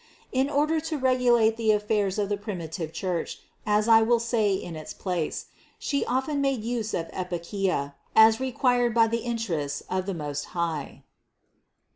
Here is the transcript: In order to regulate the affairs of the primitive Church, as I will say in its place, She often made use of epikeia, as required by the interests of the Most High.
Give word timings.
In 0.31 0.49
order 0.49 0.79
to 0.79 0.97
regulate 0.97 1.57
the 1.57 1.69
affairs 1.73 2.17
of 2.17 2.27
the 2.27 2.35
primitive 2.35 2.91
Church, 2.91 3.37
as 3.67 3.87
I 3.87 4.01
will 4.01 4.17
say 4.19 4.55
in 4.55 4.75
its 4.75 4.93
place, 4.93 5.45
She 5.77 6.03
often 6.07 6.41
made 6.41 6.63
use 6.63 6.95
of 6.95 7.07
epikeia, 7.11 7.93
as 8.15 8.39
required 8.39 8.95
by 8.95 9.05
the 9.05 9.17
interests 9.19 9.83
of 9.91 10.07
the 10.07 10.15
Most 10.15 10.45
High. 10.57 11.03